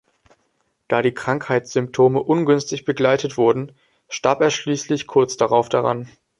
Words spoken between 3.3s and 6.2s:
wurden starb er schließlich kurz darauf daran.